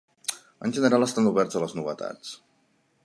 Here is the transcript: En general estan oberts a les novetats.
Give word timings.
En 0.67 0.73
general 0.77 1.05
estan 1.07 1.31
oberts 1.33 1.59
a 1.59 1.61
les 1.65 1.77
novetats. 1.81 2.33